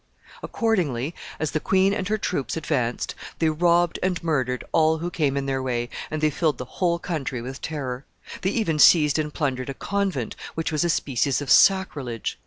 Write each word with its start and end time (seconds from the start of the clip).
Accordingly, 0.41 1.13
as 1.39 1.51
the 1.51 1.59
queen 1.59 1.93
and 1.93 2.07
her 2.07 2.17
troops 2.17 2.57
advanced, 2.57 3.13
they 3.37 3.49
robbed 3.51 3.99
and 4.01 4.23
murdered 4.23 4.63
all 4.71 4.97
who 4.97 5.11
came 5.11 5.37
in 5.37 5.45
their 5.45 5.61
way, 5.61 5.89
and 6.09 6.21
they 6.23 6.31
filled 6.31 6.57
the 6.57 6.65
whole 6.65 6.97
country 6.97 7.39
with 7.39 7.61
terror. 7.61 8.03
They 8.41 8.49
even 8.49 8.79
seized 8.79 9.19
and 9.19 9.31
plundered 9.31 9.69
a 9.69 9.75
convent, 9.75 10.35
which 10.55 10.71
was 10.71 10.83
a 10.83 10.89
species 10.89 11.39
of 11.39 11.51
sacrilege. 11.51 12.39